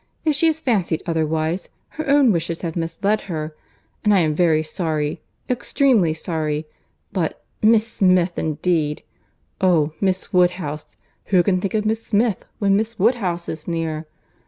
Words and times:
If 0.25 0.33
she 0.33 0.47
has 0.47 0.59
fancied 0.59 1.03
otherwise, 1.05 1.69
her 1.89 2.09
own 2.09 2.31
wishes 2.31 2.61
have 2.61 2.75
misled 2.75 3.21
her, 3.29 3.55
and 4.03 4.15
I 4.15 4.17
am 4.17 4.33
very 4.33 4.63
sorry—extremely 4.63 6.15
sorry—But, 6.15 7.43
Miss 7.61 7.85
Smith, 7.87 8.39
indeed!—Oh! 8.39 9.93
Miss 10.01 10.33
Woodhouse! 10.33 10.97
who 11.25 11.43
can 11.43 11.61
think 11.61 11.75
of 11.75 11.85
Miss 11.85 12.03
Smith, 12.03 12.45
when 12.57 12.75
Miss 12.75 12.97
Woodhouse 12.97 13.47
is 13.47 13.67
near! 13.67 14.07